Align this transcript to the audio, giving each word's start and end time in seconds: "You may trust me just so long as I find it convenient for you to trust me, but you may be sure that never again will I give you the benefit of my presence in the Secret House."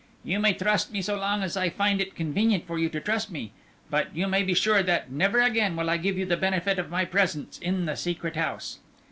"You 0.23 0.39
may 0.39 0.53
trust 0.53 0.91
me 0.91 0.97
just 0.97 1.05
so 1.05 1.17
long 1.19 1.43
as 1.43 1.55
I 1.55 1.69
find 1.69 2.01
it 2.01 2.15
convenient 2.15 2.65
for 2.65 2.79
you 2.79 2.89
to 2.89 2.99
trust 2.99 3.29
me, 3.29 3.51
but 3.91 4.07
you 4.15 4.27
may 4.27 4.41
be 4.41 4.55
sure 4.55 4.81
that 4.81 5.11
never 5.11 5.39
again 5.41 5.75
will 5.75 5.91
I 5.91 5.97
give 5.97 6.17
you 6.17 6.25
the 6.25 6.35
benefit 6.37 6.79
of 6.79 6.89
my 6.89 7.05
presence 7.05 7.59
in 7.59 7.85
the 7.85 7.95
Secret 7.95 8.35
House." 8.35 8.79